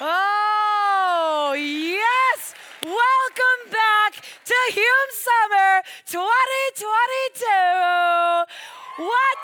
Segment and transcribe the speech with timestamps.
[0.00, 2.54] Oh, yes!
[2.84, 7.44] Welcome back to Hume Summer 2022.
[9.02, 9.42] What?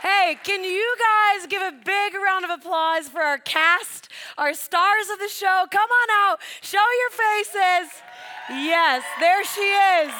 [0.00, 4.08] Hey, can you guys give a big round of applause for our cast,
[4.38, 5.66] our stars of the show?
[5.70, 8.00] Come on out, show your faces.
[8.48, 10.14] Yes, there she is.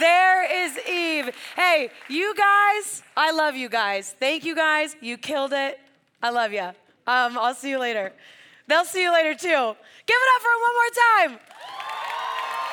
[0.00, 1.30] There is Eve.
[1.54, 4.12] Hey, you guys, I love you guys.
[4.18, 4.96] Thank you guys.
[5.00, 5.78] You killed it.
[6.20, 6.72] I love you.
[7.06, 8.12] Um, I'll see you later.
[8.68, 9.48] They'll see you later too.
[10.06, 11.40] Give it up for them one more time.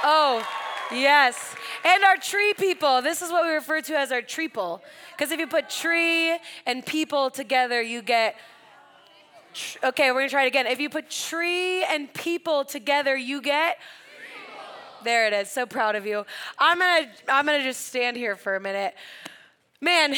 [0.04, 0.48] Oh,
[0.92, 1.56] yes.
[1.84, 3.02] And our tree people.
[3.02, 4.82] This is what we refer to as our treeple.
[5.12, 8.36] Because if you put tree and people together, you get.
[9.54, 10.68] Tr- okay, we're gonna try it again.
[10.68, 13.78] If you put tree and people together, you get.
[15.04, 15.50] There it is.
[15.50, 16.26] So proud of you.
[16.58, 18.94] I'm gonna I'm gonna just stand here for a minute.
[19.82, 20.16] Man,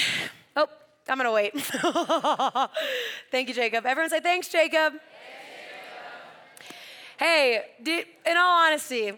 [1.07, 1.53] I'm gonna wait.
[3.31, 3.85] Thank you, Jacob.
[3.85, 4.93] Everyone say thanks, Jacob.
[7.17, 9.13] Hey, do, in all honesty,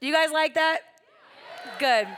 [0.00, 0.80] you guys like that?
[1.78, 2.08] Good.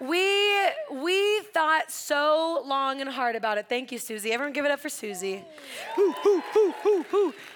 [0.00, 0.50] We
[0.90, 3.66] we thought so long and hard about it.
[3.68, 4.32] Thank you, Susie.
[4.32, 5.44] Everyone give it up for Susie.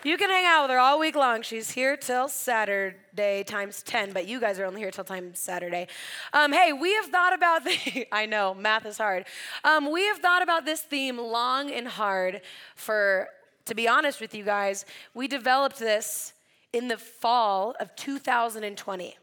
[0.05, 1.41] You can hang out with her all week long.
[1.41, 5.87] She's here till Saturday times 10, but you guys are only here till time Saturday.
[6.35, 9.25] Um, hey, we have thought about the, I know, math is hard.
[9.65, 12.43] Um, we have thought about this theme long and hard
[12.77, 13.29] for,
[13.65, 14.85] to be honest with you guys,
[15.15, 16.35] we developed this
[16.75, 19.17] in the fall of 2020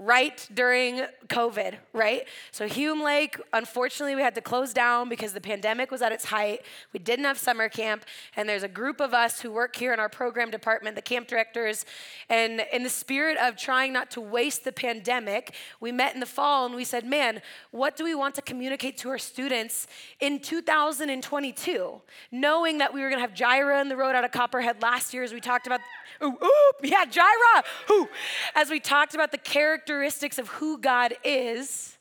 [0.00, 2.26] right during COVID, right?
[2.52, 6.24] So Hume Lake, unfortunately, we had to close down because the pandemic was at its
[6.24, 6.62] height.
[6.94, 10.00] We didn't have summer camp, and there's a group of us who work here in
[10.00, 11.84] our program department, the camp directors,
[12.30, 16.26] and in the spirit of trying not to waste the pandemic, we met in the
[16.26, 19.86] fall and we said, man, what do we want to communicate to our students
[20.20, 22.00] in 2022?
[22.32, 25.24] Knowing that we were gonna have Gyra in the road out of Copperhead last year,
[25.24, 25.80] as we talked about,
[26.22, 28.08] ooh, ooh, yeah, Gyra, ooh,
[28.54, 31.98] as we talked about the character characteristics of who God is.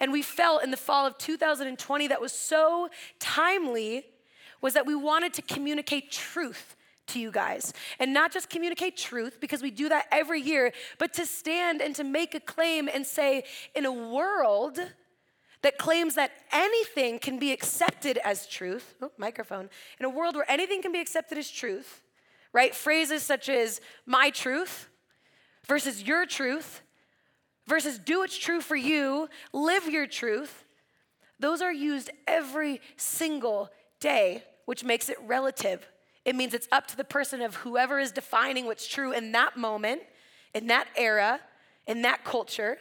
[0.00, 4.06] And we felt in the fall of 2020 that was so timely
[4.62, 6.76] was that we wanted to communicate truth
[7.08, 7.74] to you guys.
[7.98, 11.94] And not just communicate truth, because we do that every year, but to stand and
[11.96, 14.78] to make a claim and say, in a world
[15.60, 19.68] that claims that anything can be accepted as truth, oh, microphone,
[19.98, 22.00] in a world where anything can be accepted as truth,
[22.54, 22.74] right?
[22.74, 24.88] Phrases such as my truth
[25.66, 26.80] versus your truth
[27.70, 30.64] versus do what's true for you, live your truth,
[31.38, 33.70] those are used every single
[34.00, 35.86] day, which makes it relative.
[36.24, 39.56] It means it's up to the person of whoever is defining what's true in that
[39.56, 40.02] moment,
[40.52, 41.40] in that era,
[41.86, 42.76] in that culture.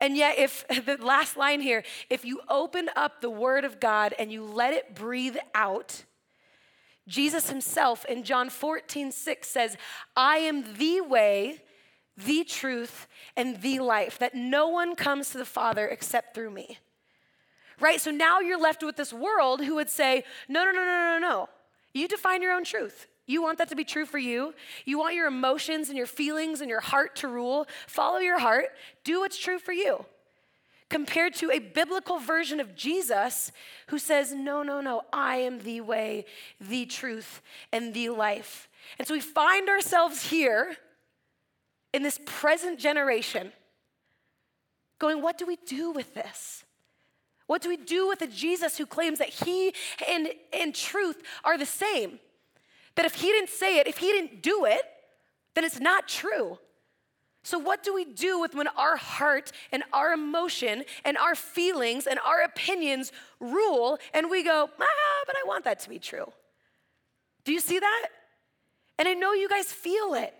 [0.00, 4.14] And yet, if the last line here, if you open up the Word of God
[4.18, 6.04] and you let it breathe out,
[7.06, 9.76] Jesus himself in John 14, 6 says,
[10.16, 11.60] I am the way,
[12.24, 16.78] the truth, and the life, that no one comes to the Father except through me.
[17.78, 18.00] Right?
[18.00, 21.18] So now you're left with this world who would say, no, no, no, no, no,
[21.18, 21.48] no.
[21.92, 23.06] You define your own truth.
[23.26, 24.54] You want that to be true for you.
[24.84, 27.66] You want your emotions and your feelings and your heart to rule.
[27.86, 28.70] Follow your heart.
[29.04, 30.04] Do what's true for you.
[30.88, 33.52] Compared to a biblical version of Jesus
[33.86, 36.26] who says, No, no, no, I am the way,
[36.60, 37.40] the truth,
[37.72, 38.68] and the life.
[38.98, 40.76] And so we find ourselves here
[41.92, 43.52] in this present generation
[44.98, 46.64] going, what do we do with this?
[47.46, 49.74] What do we do with a Jesus who claims that he
[50.08, 52.20] and, and truth are the same?
[52.94, 54.82] That if he didn't say it, if he didn't do it,
[55.54, 56.58] then it's not true.
[57.42, 62.06] So, what do we do with when our heart and our emotion and our feelings
[62.06, 66.30] and our opinions rule and we go, ah, but I want that to be true?
[67.44, 68.08] Do you see that?
[68.98, 70.34] And I know you guys feel it.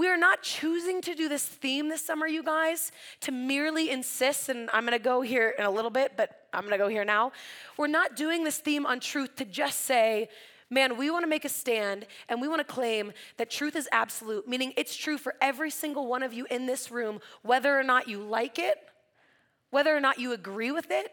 [0.00, 2.90] We are not choosing to do this theme this summer, you guys,
[3.20, 6.78] to merely insist, and I'm gonna go here in a little bit, but I'm gonna
[6.78, 7.32] go here now.
[7.76, 10.30] We're not doing this theme on truth to just say,
[10.70, 14.72] man, we wanna make a stand and we wanna claim that truth is absolute, meaning
[14.78, 18.22] it's true for every single one of you in this room, whether or not you
[18.22, 18.78] like it,
[19.68, 21.12] whether or not you agree with it.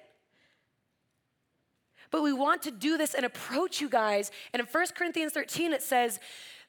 [2.10, 4.32] But we want to do this and approach you guys.
[4.54, 6.22] And in 1 Corinthians 13, it says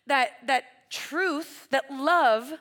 [0.08, 2.52] that, that truth, that love,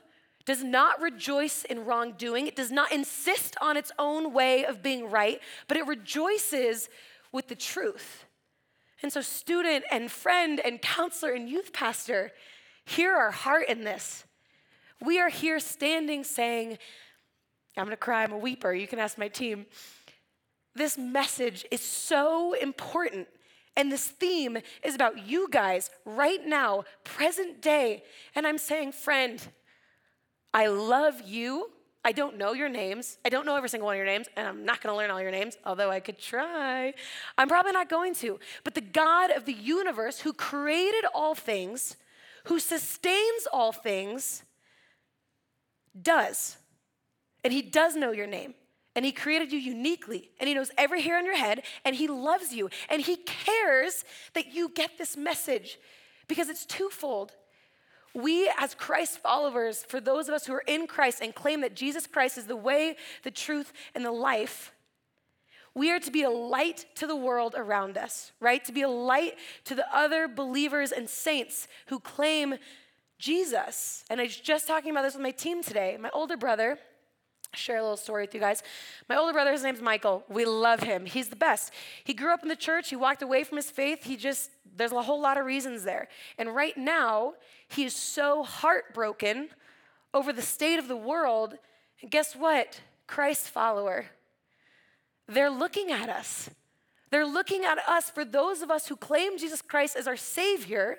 [0.45, 2.47] does not rejoice in wrongdoing.
[2.47, 6.89] It does not insist on its own way of being right, but it rejoices
[7.33, 8.25] with the truth.
[9.03, 12.31] And so, student and friend and counselor and youth pastor,
[12.85, 14.24] hear our heart in this.
[15.01, 16.77] We are here standing saying,
[17.75, 18.74] I'm gonna cry, I'm a weeper.
[18.74, 19.65] You can ask my team.
[20.74, 23.27] This message is so important
[23.77, 28.03] And this theme is about you guys right now, present day.
[28.35, 29.39] And I'm saying, friend,
[30.51, 31.69] I love you.
[32.03, 33.19] I don't know your names.
[33.24, 35.12] I don't know every single one of your names, and I'm not going to learn
[35.12, 36.94] all your names, although I could try.
[37.38, 38.39] I'm probably not going to.
[38.63, 41.97] But the God of the universe who created all things,
[42.45, 44.44] who sustains all things,
[46.01, 46.57] does.
[47.44, 48.56] And he does know your name.
[48.98, 50.32] And he created you uniquely.
[50.40, 51.62] And he knows every hair on your head.
[51.86, 52.72] And he loves you.
[52.90, 54.04] And he cares
[54.34, 55.78] that you get this message
[56.28, 57.34] because it's twofold.
[58.16, 61.76] We, as Christ followers, for those of us who are in Christ and claim that
[61.76, 64.74] Jesus Christ is the way, the truth, and the life,
[65.76, 68.66] we are to be a light to the world around us, right?
[68.66, 69.36] To be a light
[69.66, 72.56] to the other believers and saints who claim
[73.20, 74.04] Jesus.
[74.10, 75.98] And I was just talking about this with my team today.
[76.02, 76.80] My older brother,
[77.57, 78.63] share a little story with you guys.
[79.09, 80.24] My older brother, his name's Michael.
[80.30, 81.06] We love him.
[81.06, 81.74] He's the best.
[82.04, 82.89] He grew up in the church.
[82.89, 84.04] He walked away from his faith.
[84.04, 86.07] He just, there's a whole lot of reasons there.
[86.38, 87.33] And right now,
[87.68, 89.50] he is so heartbroken
[90.13, 91.57] over the state of the world.
[92.01, 92.81] And guess what?
[93.07, 94.06] Christ follower.
[95.27, 96.50] They're looking at us.
[97.10, 100.98] They're looking at us for those of us who claim Jesus Christ as our Savior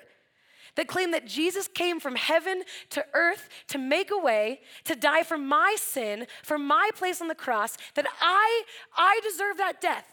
[0.75, 5.23] that claim that Jesus came from heaven to earth to make a way, to die
[5.23, 8.63] for my sin, for my place on the cross, that I,
[8.95, 10.05] I deserve that death.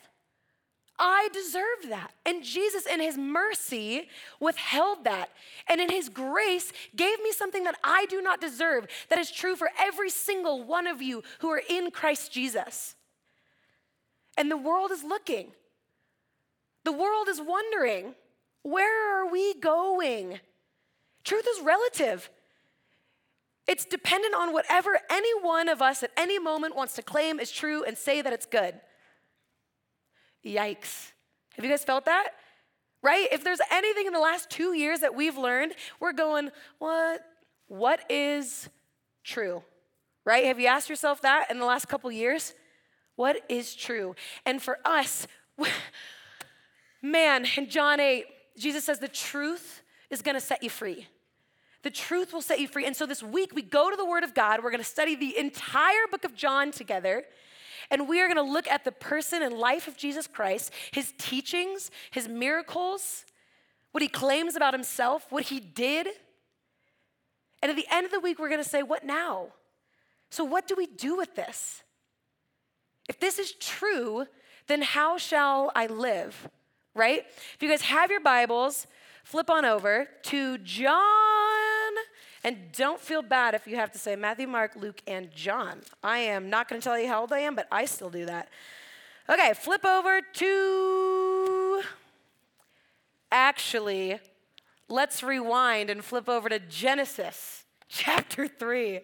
[0.99, 2.13] I deserve that.
[2.25, 4.09] And Jesus, in his mercy,
[4.41, 5.31] withheld that.
[5.69, 9.57] And in his grace, gave me something that I do not deserve, that is true
[9.57, 12.95] for every single one of you who are in Christ Jesus.
[14.39, 15.53] And the world is looking.
[16.85, 18.15] The world is wondering
[18.67, 20.41] where are we going?
[21.23, 22.29] Truth is relative.
[23.69, 27.53] It's dependent on whatever any one of us at any moment wants to claim is
[27.53, 28.75] true and say that it's good.
[30.45, 31.13] Yikes.
[31.55, 32.31] Have you guys felt that?
[33.03, 33.29] Right?
[33.31, 37.21] If there's anything in the last two years that we've learned, we're going, what?
[37.69, 38.69] What is
[39.23, 39.63] true?
[40.25, 40.45] Right?
[40.47, 42.53] Have you asked yourself that in the last couple years?
[43.15, 44.17] What is true?
[44.45, 45.29] And for us,
[47.03, 48.27] man, in John 8,
[48.59, 51.07] Jesus says the truth is gonna set you free.
[51.83, 52.85] The truth will set you free.
[52.85, 54.63] And so this week we go to the Word of God.
[54.63, 57.25] We're gonna study the entire book of John together.
[57.91, 61.91] And we are gonna look at the person and life of Jesus Christ, his teachings,
[62.11, 63.25] his miracles,
[63.93, 66.09] what he claims about himself, what he did.
[67.63, 69.49] And at the end of the week, we're gonna say, What now?
[70.31, 71.83] So, what do we do with this?
[73.09, 74.27] If this is true,
[74.67, 76.49] then how shall I live?
[76.97, 77.25] Right?
[77.55, 78.87] If you guys have your Bibles,
[79.23, 81.03] flip on over to John.
[82.43, 85.81] And don't feel bad if you have to say Matthew, Mark, Luke, and John.
[86.03, 88.25] I am not going to tell you how old I am, but I still do
[88.27, 88.49] that.
[89.29, 91.83] Okay, flip over to.
[93.33, 94.21] Actually,
[94.89, 98.97] let's rewind and flip over to Genesis chapter 3.
[98.97, 99.01] Uh,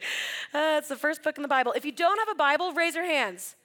[0.79, 1.73] it's the first book in the Bible.
[1.73, 3.57] If you don't have a Bible, raise your hands.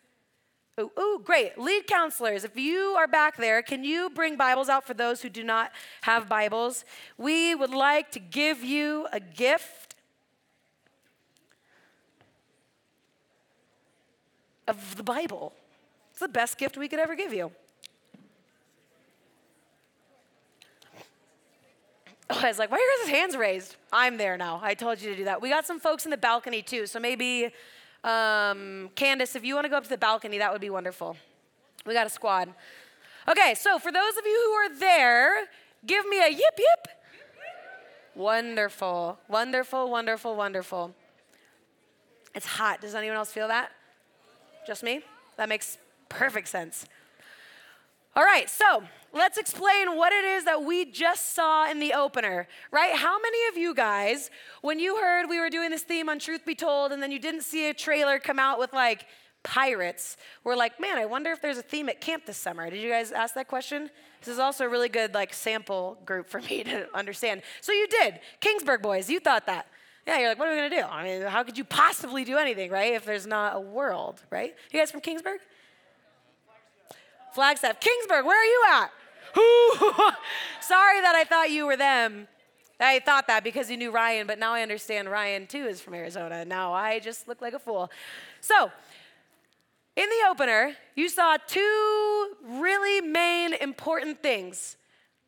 [0.79, 1.57] Ooh, ooh, great.
[1.57, 5.29] Lead counselors, if you are back there, can you bring Bibles out for those who
[5.29, 5.71] do not
[6.01, 6.85] have Bibles?
[7.18, 9.95] We would like to give you a gift
[14.68, 15.53] of the Bible.
[16.12, 17.51] It's the best gift we could ever give you.
[22.30, 23.78] Oh, I was like, why are his hands raised?
[23.92, 24.59] I'm there now.
[24.61, 25.42] I told you to do that.
[25.42, 27.52] We got some folks in the balcony too, so maybe
[28.04, 31.18] um, Candace, if you want to go up to the balcony, that would be wonderful.
[31.85, 32.54] We got a squad.
[33.27, 35.47] Okay, so for those of you who are there,
[35.85, 36.87] give me a yip yip.
[38.16, 40.94] Wonderful, wonderful, wonderful, wonderful.
[42.33, 42.81] It's hot.
[42.81, 43.71] Does anyone else feel that?
[44.66, 45.01] Just me?
[45.37, 45.77] That makes
[46.09, 46.85] perfect sense.
[48.18, 48.81] All right, so
[49.14, 52.95] let's explain what it is that we just saw in the opener, right?
[52.95, 54.31] How many of you guys,
[54.62, 57.19] when you heard we were doing this theme on Truth Be Told and then you
[57.19, 59.06] didn't see a trailer come out with like
[59.44, 62.68] pirates, were like, man, I wonder if there's a theme at camp this summer?
[62.71, 63.92] Did you guys ask that question?
[64.21, 67.44] This is also a really good like sample group for me to understand.
[67.62, 68.19] So you did.
[68.42, 69.68] Kingsburg boys, you thought that.
[70.07, 70.88] Yeah, you're like, what are we gonna do?
[70.90, 72.94] I mean, how could you possibly do anything, right?
[72.94, 74.56] If there's not a world, right?
[74.71, 75.38] You guys from Kingsburg?
[77.37, 77.79] Flagstaff.
[77.79, 78.91] Kingsburg, where are you at?
[80.59, 82.27] Sorry that I thought you were them.
[82.79, 85.94] I thought that because you knew Ryan, but now I understand Ryan too is from
[85.94, 86.45] Arizona.
[86.45, 87.91] Now I just look like a fool.
[88.41, 88.71] So,
[89.95, 94.75] in the opener, you saw two really main important things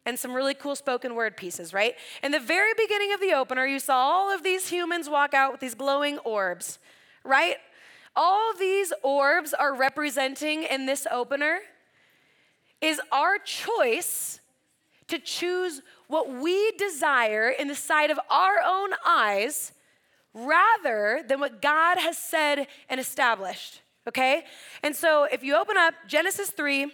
[0.04, 1.94] and some really cool spoken word pieces, right?
[2.24, 5.52] In the very beginning of the opener, you saw all of these humans walk out
[5.52, 6.80] with these glowing orbs,
[7.24, 7.58] right?
[8.16, 11.60] All these orbs are representing in this opener
[12.82, 14.40] is our choice
[15.08, 19.74] to choose what we desire in the sight of our own eyes
[20.34, 23.82] rather than what God has said and established.
[24.08, 24.44] Okay?
[24.84, 26.92] And so if you open up Genesis 3,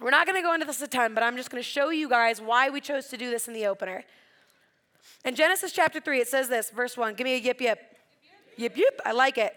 [0.00, 2.40] we're not gonna go into this a ton, but I'm just gonna show you guys
[2.40, 4.04] why we chose to do this in the opener.
[5.24, 7.14] In Genesis chapter 3, it says this, verse 1.
[7.14, 7.80] Give me a yip yip.
[8.56, 9.00] Yip yip.
[9.04, 9.56] I like it.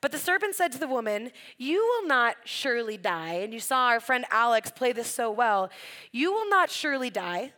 [0.00, 3.34] But the serpent said to the woman, You will not surely die.
[3.34, 5.70] And you saw our friend Alex play this so well.
[6.12, 7.52] You will not surely die.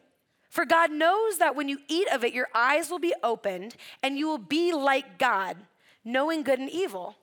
[0.48, 4.16] For God knows that when you eat of it, your eyes will be opened, and
[4.16, 5.56] you will be like God,
[6.04, 7.16] knowing good and evil.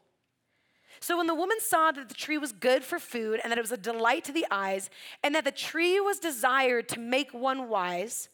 [1.00, 3.62] So when the woman saw that the tree was good for food and that it
[3.64, 4.90] was a delight to the eyes
[5.22, 8.30] and that the tree was desired to make one wise,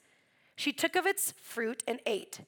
[0.55, 2.41] she took of its fruit and ate.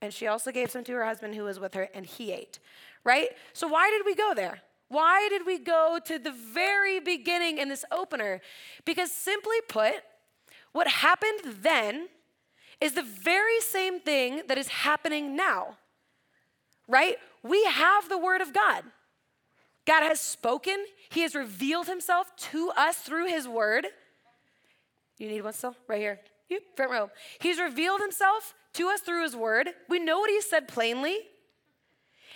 [0.00, 2.58] And she also gave some to her husband who was with her, and he ate.
[3.04, 3.30] Right?
[3.52, 4.62] So why did we go there?
[4.88, 8.40] Why did we go to the very beginning in this opener?
[8.84, 9.94] Because simply put,
[10.72, 12.08] what happened then
[12.80, 15.76] is the very same thing that is happening now.
[16.86, 17.16] Right?
[17.42, 18.84] We have the Word of God.
[19.86, 23.86] God has spoken, He has revealed Himself to us through His word.
[25.18, 25.74] You need one still?
[25.86, 26.20] Right here.
[26.76, 27.10] Front row.
[27.40, 29.70] He's revealed Himself to us through His word.
[29.88, 31.18] We know what He said plainly.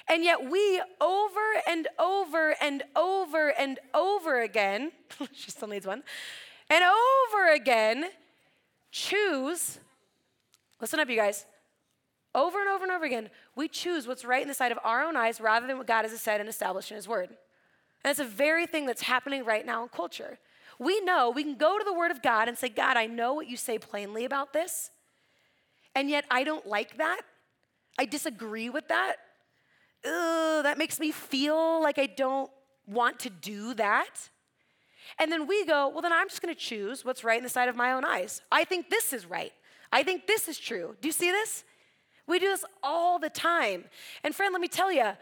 [0.09, 4.93] And yet we over and over and over and over again,
[5.33, 6.03] she still needs one,
[6.69, 8.07] and over again
[8.91, 9.79] choose,
[10.81, 11.47] listen up, you guys,
[12.35, 15.03] over and over and over again, we choose what's right in the sight of our
[15.03, 17.29] own eyes rather than what God has said and established in His Word.
[18.05, 20.39] And it's a very thing that's happening right now in culture.
[20.83, 23.35] We know we can go to the Word of God and say, God, I know
[23.35, 24.91] what you say plainly about this,
[25.95, 27.21] and yet I don't like that.
[27.99, 29.17] I disagree with that.
[30.05, 32.51] Ugh, that makes me feel like I don't
[32.87, 34.29] want to do that.
[35.19, 37.69] And then we go, well, then I'm just gonna choose what's right in the sight
[37.69, 38.41] of my own eyes.
[38.51, 39.53] I think this is right.
[39.93, 40.97] I think this is true.
[41.01, 41.65] Do you see this?
[42.27, 43.85] We do this all the time.
[44.25, 45.13] And friend, let me tell you,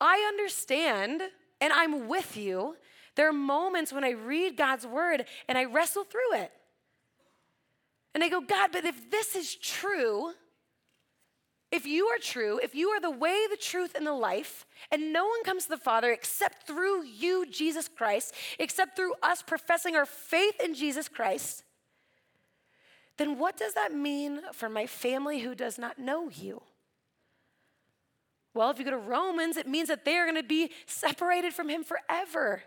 [0.00, 1.22] I understand
[1.60, 2.76] and I'm with you.
[3.16, 6.52] There are moments when I read God's word and I wrestle through it.
[8.14, 10.32] And I go, God, but if this is true,
[11.72, 15.12] if you are true, if you are the way, the truth, and the life, and
[15.12, 19.96] no one comes to the Father except through you, Jesus Christ, except through us professing
[19.96, 21.64] our faith in Jesus Christ,
[23.18, 26.62] then what does that mean for my family who does not know you?
[28.54, 31.52] Well, if you go to Romans, it means that they are going to be separated
[31.52, 32.62] from him forever.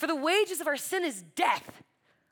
[0.00, 1.82] For the wages of our sin is death,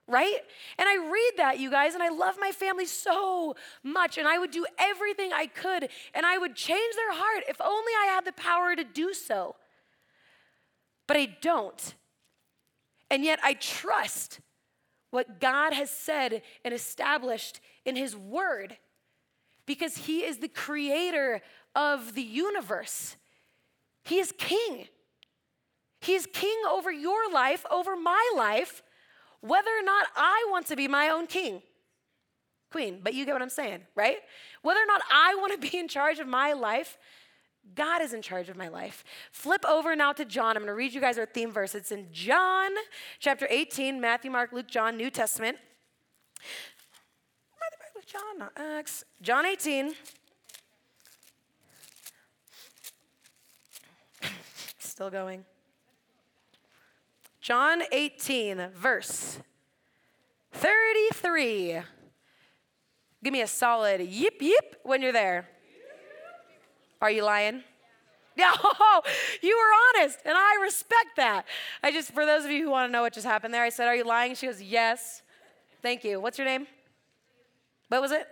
[0.06, 0.38] right?
[0.78, 4.38] And I read that, you guys, and I love my family so much, and I
[4.38, 8.24] would do everything I could, and I would change their heart if only I had
[8.24, 9.54] the power to do so.
[11.06, 11.94] But I don't.
[13.10, 14.40] And yet I trust
[15.10, 18.78] what God has said and established in His Word
[19.66, 21.42] because He is the creator
[21.76, 23.16] of the universe.
[24.04, 24.86] He is king.
[26.00, 28.82] He is king over your life, over my life,
[29.40, 31.62] whether or not I want to be my own king.
[32.70, 34.18] Queen, but you get what I'm saying, right?
[34.62, 36.98] Whether or not I want to be in charge of my life,
[37.74, 39.04] God is in charge of my life.
[39.32, 40.56] Flip over now to John.
[40.56, 41.74] I'm going to read you guys our theme verse.
[41.74, 42.72] It's in John
[43.18, 45.58] chapter 18, Matthew, Mark, Luke, John, New Testament.
[47.60, 49.04] Matthew, Mark, Luke, John, not Acts.
[49.22, 49.94] John 18.
[54.78, 55.44] Still going.
[57.48, 59.38] John 18, verse
[60.52, 61.78] 33.
[63.24, 65.48] Give me a solid yip yip when you're there.
[67.00, 67.62] Are you lying?
[68.38, 69.00] Oh,
[69.40, 71.46] you were honest, and I respect that.
[71.82, 73.70] I just, for those of you who want to know what just happened there, I
[73.70, 74.34] said, Are you lying?
[74.34, 75.22] She goes, Yes.
[75.80, 76.20] Thank you.
[76.20, 76.66] What's your name?
[77.88, 78.26] What was it?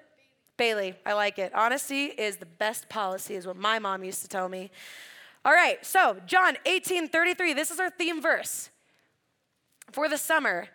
[0.58, 0.94] Bailey.
[1.06, 1.54] I like it.
[1.54, 4.70] Honesty is the best policy, is what my mom used to tell me.
[5.42, 8.68] All right, so John 18 33, this is our theme verse
[9.97, 10.69] for the summer.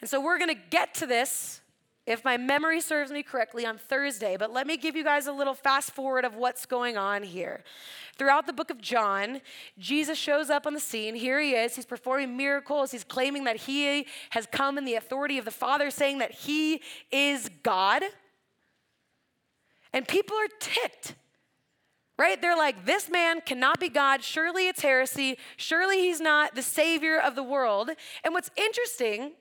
[0.00, 1.60] And so we're gonna get to this,
[2.06, 4.36] if my memory serves me correctly, on Thursday.
[4.36, 7.64] But let me give you guys a little fast forward of what's going on here.
[8.16, 9.40] Throughout the book of John,
[9.80, 11.16] Jesus shows up on the scene.
[11.16, 11.74] Here he is.
[11.74, 12.92] He's performing miracles.
[12.92, 16.82] He's claiming that he has come in the authority of the Father, saying that he
[17.10, 18.04] is God.
[19.92, 21.16] And people are ticked,
[22.18, 22.40] right?
[22.40, 24.22] They're like, this man cannot be God.
[24.22, 25.38] Surely it's heresy.
[25.56, 27.90] Surely he's not the savior of the world.
[28.24, 29.32] And what's interesting,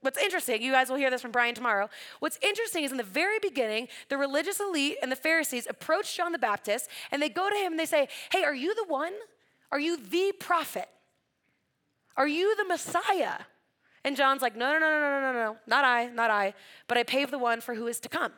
[0.00, 1.88] what's interesting, you guys will hear this from Brian tomorrow.
[2.20, 6.32] What's interesting is in the very beginning, the religious elite and the Pharisees approach John
[6.32, 9.14] the Baptist and they go to him and they say, Hey, are you the one?
[9.72, 10.88] Are you the prophet?
[12.16, 13.38] Are you the Messiah?
[14.04, 16.54] And John's like, No, no, no, no, no, no, no, not I, not I,
[16.86, 18.32] but I pave the one for who is to come.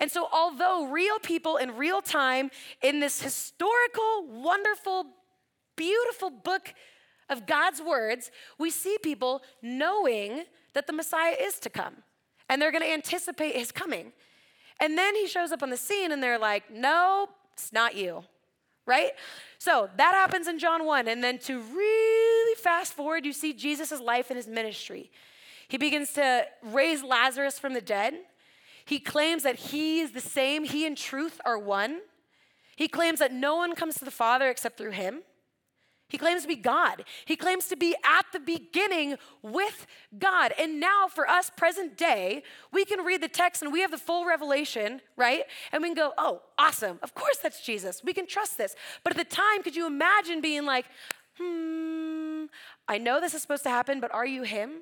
[0.00, 2.50] And so, although real people in real time
[2.82, 5.06] in this historical, wonderful,
[5.76, 6.74] beautiful book
[7.28, 11.96] of God's words, we see people knowing that the Messiah is to come
[12.48, 14.12] and they're going to anticipate his coming.
[14.80, 18.24] And then he shows up on the scene and they're like, no, it's not you,
[18.86, 19.10] right?
[19.58, 21.08] So that happens in John 1.
[21.08, 25.10] And then to really fast forward, you see Jesus' life and his ministry.
[25.66, 28.14] He begins to raise Lazarus from the dead.
[28.88, 32.00] He claims that he is the same, he and truth are one.
[32.74, 35.24] He claims that no one comes to the Father except through him.
[36.08, 37.04] He claims to be God.
[37.26, 39.86] He claims to be at the beginning with
[40.18, 40.54] God.
[40.58, 42.42] And now, for us, present day,
[42.72, 45.42] we can read the text and we have the full revelation, right?
[45.70, 46.98] And we can go, oh, awesome.
[47.02, 48.02] Of course, that's Jesus.
[48.02, 48.74] We can trust this.
[49.04, 50.86] But at the time, could you imagine being like,
[51.38, 52.46] hmm,
[52.88, 54.80] I know this is supposed to happen, but are you him?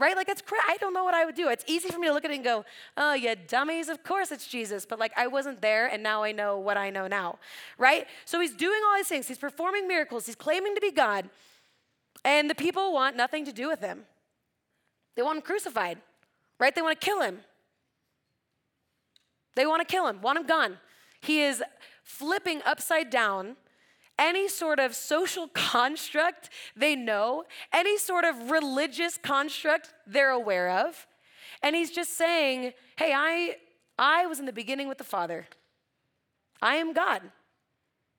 [0.00, 0.16] Right?
[0.16, 1.48] Like it's I don't know what I would do.
[1.50, 2.64] It's easy for me to look at it and go,
[2.96, 6.32] "Oh, yeah, dummies, of course it's Jesus." But like I wasn't there and now I
[6.32, 7.38] know what I know now,
[7.78, 8.06] right?
[8.24, 9.28] So he's doing all these things.
[9.28, 10.26] He's performing miracles.
[10.26, 11.28] He's claiming to be God.
[12.24, 14.06] And the people want nothing to do with him.
[15.14, 15.98] They want him crucified,
[16.58, 16.74] right?
[16.74, 17.40] They want to kill him.
[19.54, 20.78] They want to kill him, want him gone.
[21.20, 21.62] He is
[22.02, 23.56] flipping upside down
[24.20, 31.06] any sort of social construct they know, any sort of religious construct they're aware of.
[31.62, 33.56] And he's just saying, hey, I,
[33.98, 35.46] I was in the beginning with the Father.
[36.62, 37.22] I am God.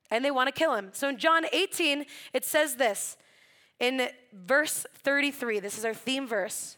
[0.10, 0.90] And they want to kill him.
[0.92, 3.16] So in John 18, it says this
[3.80, 5.60] in verse 33.
[5.60, 6.78] This is our theme verse.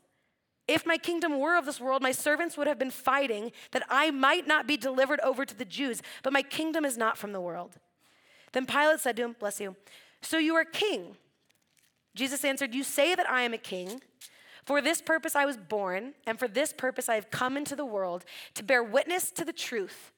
[0.67, 4.11] If my kingdom were of this world, my servants would have been fighting that I
[4.11, 7.41] might not be delivered over to the Jews, but my kingdom is not from the
[7.41, 7.77] world.
[8.53, 9.75] Then Pilate said to him, Bless you.
[10.21, 11.17] So you are king.
[12.15, 14.01] Jesus answered, You say that I am a king.
[14.65, 17.85] For this purpose I was born, and for this purpose I have come into the
[17.85, 20.11] world to bear witness to the truth.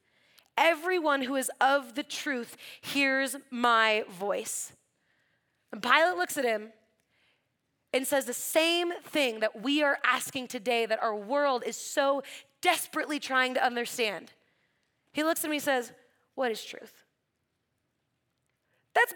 [0.56, 4.72] Everyone who is of the truth hears my voice.
[5.72, 6.72] And Pilate looks at him
[7.94, 12.22] and says the same thing that we are asking today that our world is so
[12.60, 14.32] desperately trying to understand.
[15.12, 15.92] He looks at me and says,
[16.34, 17.04] What is truth?
[18.94, 19.14] That's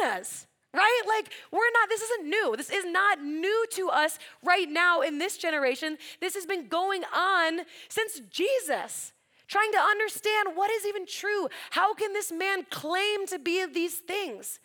[0.00, 1.02] bananas, right?
[1.06, 2.54] Like, we're not, this isn't new.
[2.56, 5.96] This is not new to us right now in this generation.
[6.20, 9.14] This has been going on since Jesus
[9.46, 11.48] trying to understand what is even true.
[11.70, 14.60] How can this man claim to be these things?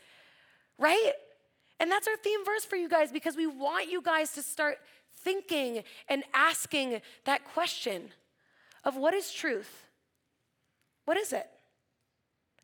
[0.78, 1.14] Right?
[1.84, 4.78] And that's our theme verse for you guys because we want you guys to start
[5.18, 8.04] thinking and asking that question
[8.86, 9.84] of what is truth?
[11.04, 11.46] What is it?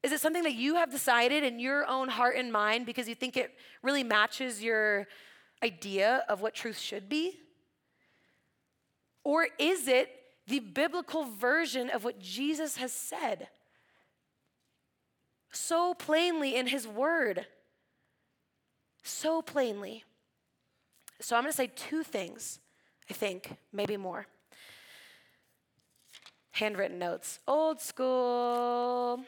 [0.04, 3.14] Is it something that you have decided in your own heart and mind because you
[3.14, 3.52] think it
[3.84, 5.06] really matches your
[5.62, 7.40] idea of what truth should be?
[9.26, 10.12] Or is it
[10.48, 13.50] the biblical version of what Jesus has said
[15.52, 17.48] so plainly in his word?
[19.04, 20.04] So plainly.
[21.22, 22.60] So I'm going to say two things,
[23.10, 24.28] I think, maybe more.
[26.52, 29.22] Handwritten notes, old school.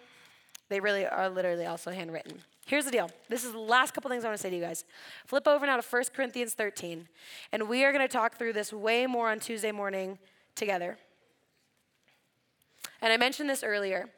[0.70, 2.40] They really are literally also handwritten.
[2.66, 3.10] Here's the deal.
[3.28, 4.86] This is the last couple things I want to say to you guys.
[5.26, 7.08] Flip over now to 1 Corinthians 13,
[7.52, 10.18] and we are going to talk through this way more on Tuesday morning
[10.56, 10.98] together.
[13.02, 14.10] And I mentioned this earlier.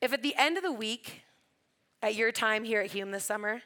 [0.00, 1.22] If at the end of the week,
[2.02, 3.62] at your time here at Hume this summer,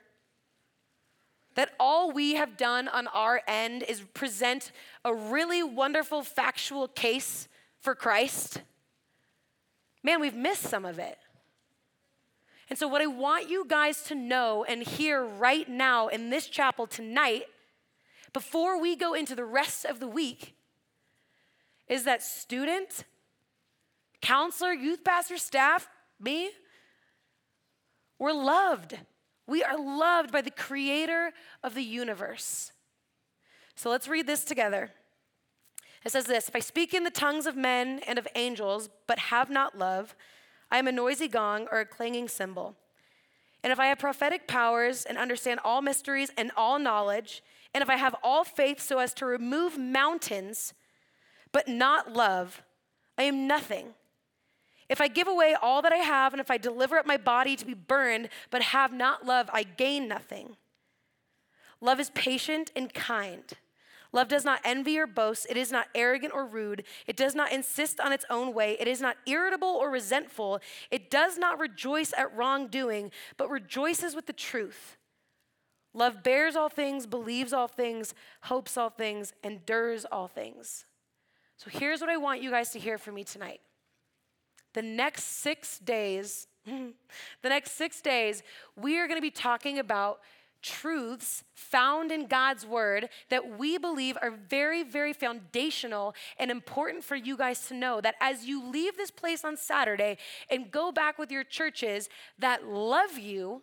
[1.55, 4.73] that all we have done on our end is present
[5.05, 7.49] a really wonderful factual case
[7.81, 8.62] for Christ,
[10.03, 11.19] man, we've missed some of it.
[12.71, 16.47] And so, what I want you guys to know and hear right now in this
[16.47, 17.45] chapel tonight,
[18.33, 20.55] before we go into the rest of the week,
[21.88, 23.05] is that student,
[24.23, 25.88] counselor, youth pastor, staff,
[26.19, 26.51] Me?
[28.19, 28.97] We're loved.
[29.46, 32.72] We are loved by the creator of the universe.
[33.74, 34.90] So let's read this together.
[36.05, 39.18] It says this If I speak in the tongues of men and of angels, but
[39.18, 40.14] have not love,
[40.70, 42.76] I am a noisy gong or a clanging cymbal.
[43.62, 47.88] And if I have prophetic powers and understand all mysteries and all knowledge, and if
[47.88, 50.74] I have all faith so as to remove mountains,
[51.52, 52.62] but not love,
[53.16, 53.94] I am nothing.
[54.92, 57.57] If I give away all that I have, and if I deliver up my body
[57.57, 60.57] to be burned, but have not love, I gain nothing.
[61.81, 63.50] Love is patient and kind.
[64.12, 65.46] Love does not envy or boast.
[65.48, 66.85] It is not arrogant or rude.
[67.07, 68.76] It does not insist on its own way.
[68.78, 70.61] It is not irritable or resentful.
[70.90, 74.98] It does not rejoice at wrongdoing, but rejoices with the truth.
[75.94, 80.85] Love bears all things, believes all things, hopes all things, endures all things.
[81.57, 83.62] So here's what I want you guys to hear from me tonight.
[84.75, 86.93] The next six days, the
[87.45, 88.43] next six days,
[88.77, 90.21] we are going to be talking about
[90.63, 97.17] truths found in God's word that we believe are very, very foundational and important for
[97.17, 98.01] you guys to know.
[98.01, 100.19] That as you leave this place on Saturday
[100.51, 102.09] and go back with your churches
[102.39, 103.63] that love you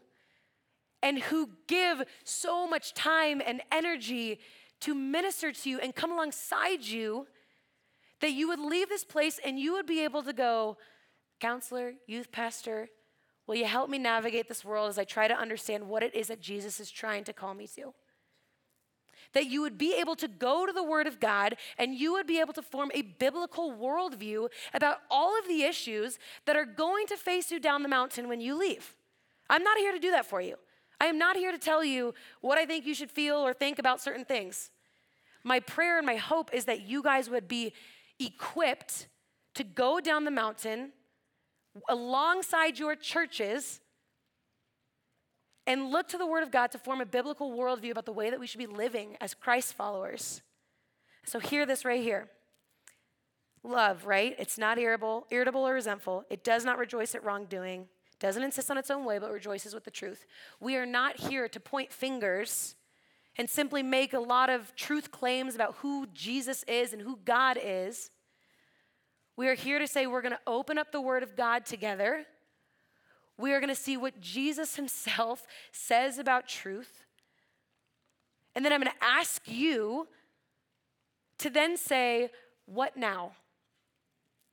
[1.01, 4.39] and who give so much time and energy
[4.81, 7.27] to minister to you and come alongside you,
[8.19, 10.77] that you would leave this place and you would be able to go,
[11.39, 12.89] counselor, youth pastor,
[13.49, 16.27] Will you help me navigate this world as I try to understand what it is
[16.27, 17.95] that Jesus is trying to call me to?
[19.33, 22.27] That you would be able to go to the Word of God and you would
[22.27, 27.07] be able to form a biblical worldview about all of the issues that are going
[27.07, 28.93] to face you down the mountain when you leave.
[29.49, 30.57] I'm not here to do that for you.
[31.01, 33.79] I am not here to tell you what I think you should feel or think
[33.79, 34.69] about certain things.
[35.43, 37.73] My prayer and my hope is that you guys would be
[38.19, 39.07] equipped
[39.55, 40.91] to go down the mountain
[41.87, 43.79] alongside your churches
[45.67, 48.29] and look to the Word of God to form a biblical worldview about the way
[48.29, 50.41] that we should be living as Christ followers.
[51.25, 52.29] So, hear this right here.
[53.63, 54.35] Love, right?
[54.39, 56.23] It's not irritable, irritable or resentful.
[56.29, 57.87] It does not rejoice at wrongdoing,
[58.19, 60.25] doesn't insist on its own way, but rejoices with the truth.
[60.59, 62.75] We are not here to point fingers
[63.37, 67.57] and simply make a lot of truth claims about who Jesus is and who God
[67.61, 68.11] is.
[69.39, 72.25] We are here to say we're going to open up the Word of God together.
[73.37, 77.05] We are going to see what Jesus Himself says about truth.
[78.53, 80.09] And then I'm going to ask you
[81.37, 82.31] to then say,
[82.65, 83.31] What now?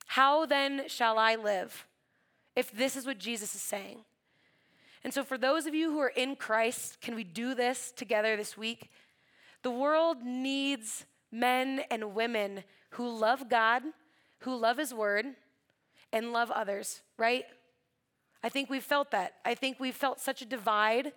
[0.06, 1.84] How then shall I live
[2.54, 4.04] if this is what Jesus is saying?
[5.02, 8.36] And so, for those of you who are in Christ, can we do this together
[8.36, 8.92] this week?
[9.64, 13.82] The world needs men and women who love God
[14.40, 15.26] who love his word
[16.12, 17.44] and love others, right?
[18.42, 19.34] I think we've felt that.
[19.44, 21.12] I think we've felt such a divide,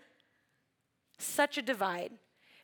[1.18, 2.12] such a divide,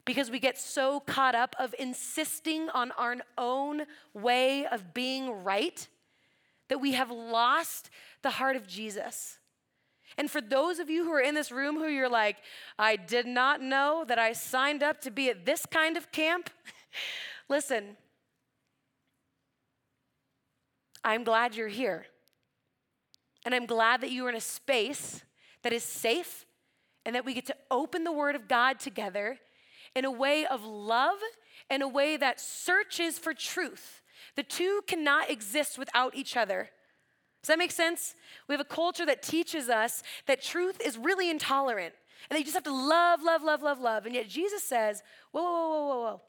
[0.05, 5.87] because we get so caught up of insisting on our own way of being right
[6.67, 7.89] that we have lost
[8.21, 9.37] the heart of Jesus.
[10.17, 12.37] And for those of you who are in this room who you're like,
[12.79, 16.49] I did not know that I signed up to be at this kind of camp,
[17.49, 17.97] listen,
[21.05, 22.07] I'm glad you're here.
[23.45, 25.23] And I'm glad that you are in a space
[25.61, 26.45] that is safe
[27.05, 29.37] and that we get to open the Word of God together
[29.95, 31.19] in a way of love,
[31.69, 34.01] in a way that searches for truth.
[34.35, 36.69] The two cannot exist without each other.
[37.43, 38.15] Does that make sense?
[38.47, 41.93] We have a culture that teaches us that truth is really intolerant
[42.27, 44.07] and that you just have to love, love, love, love, love.
[44.07, 46.21] And yet Jesus says, whoa, whoa, whoa, whoa, whoa.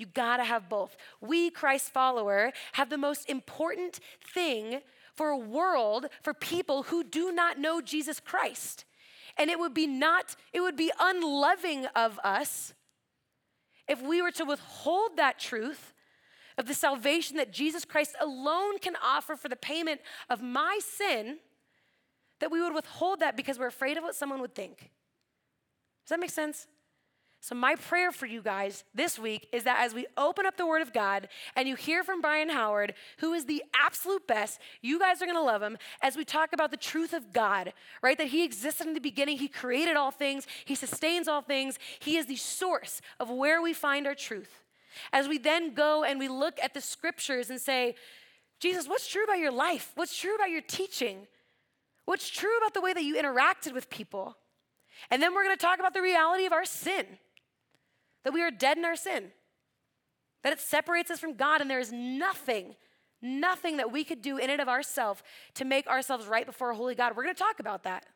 [0.00, 0.96] You gotta have both.
[1.20, 4.00] We, Christ follower, have the most important
[4.34, 4.80] thing
[5.14, 8.86] for a world for people who do not know Jesus Christ.
[9.36, 12.72] And it would be not, it would be unloving of us
[13.86, 15.92] if we were to withhold that truth
[16.56, 21.38] of the salvation that Jesus Christ alone can offer for the payment of my sin,
[22.38, 24.78] that we would withhold that because we're afraid of what someone would think.
[24.78, 26.66] Does that make sense?
[27.42, 30.66] So, my prayer for you guys this week is that as we open up the
[30.66, 31.26] Word of God
[31.56, 35.42] and you hear from Brian Howard, who is the absolute best, you guys are gonna
[35.42, 37.72] love him as we talk about the truth of God,
[38.02, 38.18] right?
[38.18, 42.18] That He existed in the beginning, He created all things, He sustains all things, He
[42.18, 44.62] is the source of where we find our truth.
[45.10, 47.94] As we then go and we look at the scriptures and say,
[48.58, 49.92] Jesus, what's true about your life?
[49.94, 51.26] What's true about your teaching?
[52.04, 54.36] What's true about the way that you interacted with people?
[55.10, 57.06] And then we're gonna talk about the reality of our sin
[58.24, 59.30] that we are dead in our sin,
[60.42, 62.74] that it separates us from God, and there is nothing,
[63.22, 65.22] Nothing that we could do in and of ourselves
[65.54, 67.14] to make ourselves right before a holy God.
[67.14, 68.06] We're going to talk about that.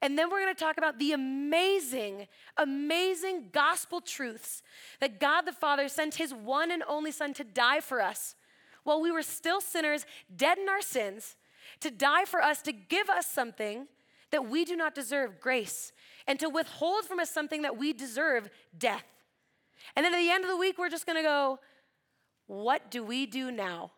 [0.00, 2.26] And then we're going to talk about the amazing,
[2.56, 4.62] amazing gospel truths
[5.00, 8.34] that God the Father sent his one and only Son to die for us
[8.84, 11.36] while we were still sinners, dead in our sins,
[11.80, 13.86] to die for us, to give us something
[14.32, 15.92] that we do not deserve grace,
[16.32, 19.04] and to withhold from us something that we deserve death.
[19.94, 21.58] And then at the end of the week, we're just gonna go,
[22.46, 23.90] what do we do now?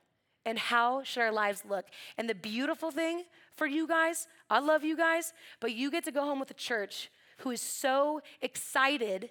[0.44, 1.84] And how should our lives look?
[2.18, 3.22] And the beautiful thing
[3.54, 6.54] for you guys, I love you guys, but you get to go home with a
[6.54, 9.30] church who is so excited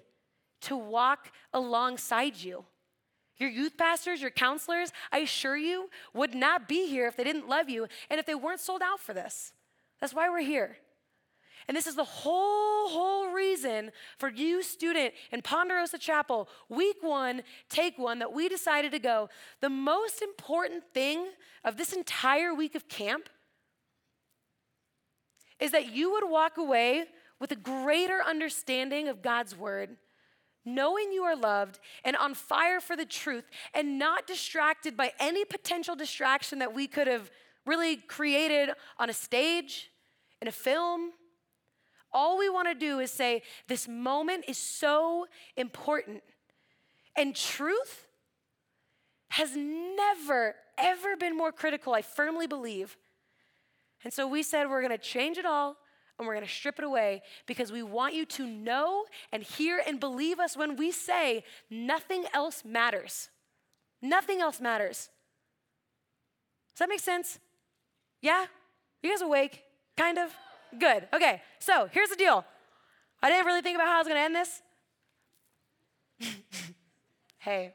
[0.62, 2.64] to walk alongside you.
[3.36, 7.50] Your youth pastors, your counselors, I assure you, would not be here if they didn't
[7.50, 9.52] love you and if they weren't sold out for this.
[10.00, 10.78] That's why we're here.
[11.66, 17.42] And this is the whole, whole reason for you, student in Ponderosa Chapel, week one,
[17.68, 19.28] take one, that we decided to go.
[19.60, 21.26] The most important thing
[21.64, 23.28] of this entire week of camp
[25.58, 27.04] is that you would walk away
[27.40, 29.96] with a greater understanding of God's word,
[30.64, 35.44] knowing you are loved and on fire for the truth, and not distracted by any
[35.44, 37.30] potential distraction that we could have
[37.64, 39.90] really created on a stage,
[40.42, 41.12] in a film
[42.14, 46.22] all we want to do is say, This moment is so important.
[47.16, 48.06] And truth
[49.30, 52.96] has never, ever been more critical, I firmly believe.
[54.04, 55.76] And so we said, We're going to change it all
[56.18, 59.82] and we're going to strip it away because we want you to know and hear
[59.86, 63.30] and believe us when we say nothing else matters.
[64.00, 65.08] Nothing else matters.
[66.72, 67.38] Does that make sense?
[68.20, 68.46] Yeah?
[69.02, 69.62] You guys awake?
[69.96, 70.30] Kind of?
[70.78, 71.08] Good.
[71.12, 72.44] Okay, so here's the deal.
[73.22, 74.62] I didn't really think about how I was going to end this.
[77.38, 77.74] hey,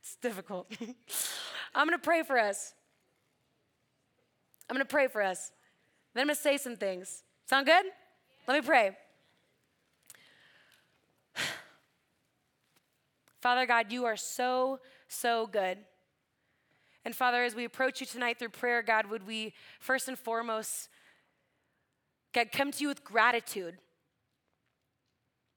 [0.00, 0.70] it's difficult.
[1.74, 2.74] I'm going to pray for us.
[4.68, 5.52] I'm going to pray for us.
[6.14, 7.22] Then I'm going to say some things.
[7.46, 7.84] Sound good?
[8.46, 8.96] Let me pray.
[13.40, 15.78] Father God, you are so, so good.
[17.04, 20.88] And Father, as we approach you tonight through prayer, God, would we first and foremost
[22.32, 23.78] God, come to you with gratitude.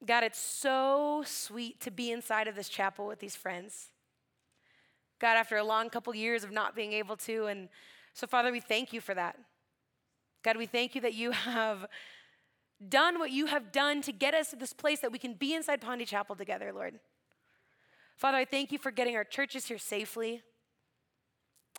[0.06, 3.90] God, it's so sweet to be inside of this chapel with these friends.
[5.20, 7.46] God, after a long couple years of not being able to.
[7.46, 7.70] And
[8.14, 9.38] so, Father, we thank you for that.
[10.44, 11.88] God, we thank you that you have
[12.88, 15.54] done what you have done to get us to this place that we can be
[15.54, 17.00] inside Pondy Chapel together, Lord.
[18.18, 20.42] Father, I thank you for getting our churches here safely.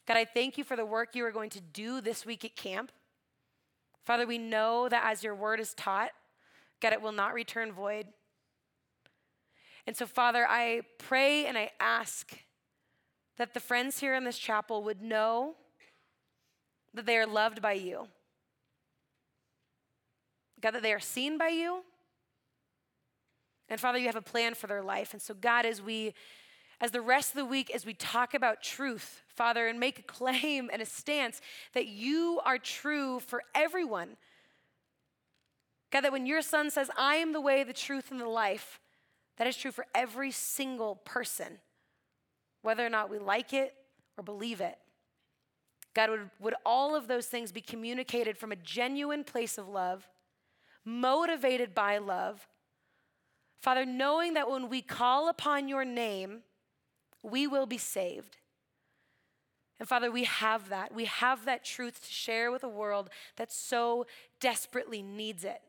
[0.07, 2.57] God, I thank you for the work you are going to do this week at
[2.57, 2.93] camp.
[4.07, 6.11] Father, we know that as your word is taught,
[6.81, 8.07] God, it will not return void.
[9.85, 12.39] And so, Father, I pray and I ask
[13.37, 15.57] that the friends here in this chapel would know
[16.95, 18.07] that they are loved by you.
[20.61, 21.83] God, that they are seen by you.
[23.69, 25.15] And Father, you have a plan for their life.
[25.15, 26.15] And so, God, as we,
[26.81, 30.03] as the rest of the week, as we talk about truth, Father, and make a
[30.03, 31.41] claim and a stance
[31.73, 34.17] that you are true for everyone.
[35.91, 38.81] God, that when your son says, I am the way, the truth, and the life,
[39.39, 41.59] that is true for every single person,
[42.63, 43.75] whether or not we like it
[44.19, 44.77] or believe it.
[45.95, 50.09] God, would, would all of those things be communicated from a genuine place of love,
[50.85, 52.47] motivated by love?
[53.61, 56.43] Father, knowing that when we call upon your name,
[57.31, 58.37] we will be saved.
[59.79, 60.95] And Father, we have that.
[60.95, 64.07] We have that truth to share with a world that so
[64.41, 65.61] desperately needs it.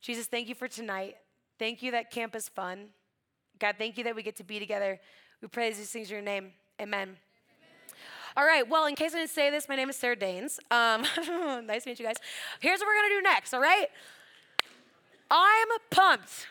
[0.00, 1.16] Jesus, thank you for tonight.
[1.58, 2.88] Thank you that camp is fun.
[3.58, 4.98] God, thank you that we get to be together.
[5.42, 6.52] We praise these things in your name.
[6.80, 7.16] Amen.
[8.36, 10.58] All right, well, in case I didn't say this, my name is Sarah Danes.
[10.70, 11.02] Um,
[11.66, 12.16] nice to meet you guys.
[12.60, 13.88] Here's what we're gonna do next, all right?
[15.30, 16.46] I'm pumped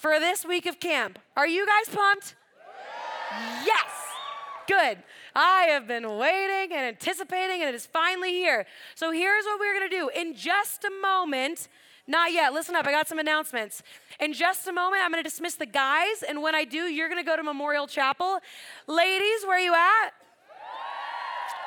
[0.00, 1.18] for this week of camp.
[1.36, 2.34] Are you guys pumped?
[3.66, 3.90] Yes.
[4.66, 5.02] Good.
[5.36, 8.64] I have been waiting and anticipating, and it is finally here.
[8.94, 10.08] So here's what we're to do.
[10.08, 11.68] In just a moment,
[12.06, 13.82] not yet, listen up, I got some announcements.
[14.18, 17.28] In just a moment, I'm to dismiss the guys, and when I do, you're to
[17.30, 18.38] go to Memorial Chapel.
[18.86, 20.12] Ladies, where are you at?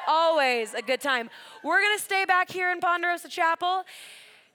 [0.07, 1.29] Always a good time.
[1.63, 3.83] We're to stay back here in Ponderosa Chapel.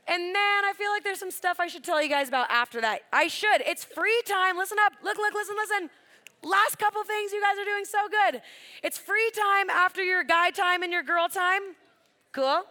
[0.08, 2.80] And then I feel like there's some stuff I should tell you guys about after
[2.80, 3.02] that.
[3.12, 3.60] I should.
[3.66, 4.56] It's free time.
[4.56, 4.94] Listen up.
[5.04, 5.90] Look, look, listen, listen.
[6.42, 8.40] Last couple things, you guys are doing so good.
[8.82, 11.60] It's free time after your guy time and your girl time.
[12.32, 12.62] Cool?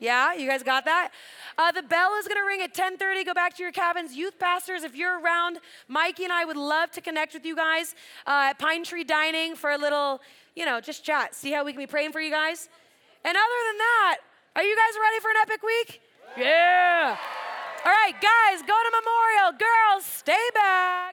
[0.00, 1.10] Yeah, you guys got that?
[1.56, 3.24] Uh, the bell is going to ring at 10:30.
[3.24, 4.16] Go back to your cabins.
[4.16, 7.94] Youth pastors, if you're around, Mikey and I would love to connect with you guys
[8.26, 10.20] uh, at Pine Tree Dining for a little,
[10.56, 11.34] you know, just chat.
[11.34, 12.68] See how we can be praying for you guys.
[13.24, 14.16] And other than that,
[14.56, 16.00] are you guys ready for an epic week?
[16.36, 17.16] Yeah.
[17.84, 19.52] All right, guys, go to Memorial.
[19.58, 21.04] Girls, stay back.